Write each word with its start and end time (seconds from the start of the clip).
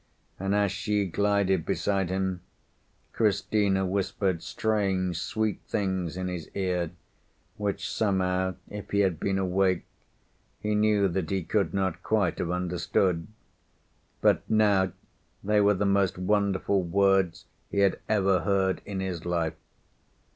And 0.39 0.55
as 0.55 0.71
she 0.71 1.05
glided 1.05 1.63
beside 1.63 2.09
him, 2.09 2.41
Cristina 3.13 3.85
whispered 3.85 4.41
strange, 4.41 5.19
sweet 5.19 5.61
things 5.67 6.17
in 6.17 6.27
his 6.27 6.49
ear, 6.55 6.89
which 7.57 7.87
somehow, 7.87 8.55
if 8.67 8.89
he 8.89 9.01
had 9.01 9.19
been 9.19 9.37
awake, 9.37 9.83
he 10.59 10.73
knew 10.73 11.07
that 11.09 11.29
he 11.29 11.43
could 11.43 11.75
not 11.75 12.01
quite 12.01 12.39
have 12.39 12.49
understood; 12.49 13.27
but 14.21 14.41
now 14.49 14.91
they 15.43 15.61
were 15.61 15.75
the 15.75 15.85
most 15.85 16.17
wonderful 16.17 16.81
words 16.81 17.45
he 17.69 17.81
had 17.81 17.99
ever 18.09 18.39
heard 18.39 18.81
in 18.87 19.01
his 19.01 19.23
life. 19.23 19.53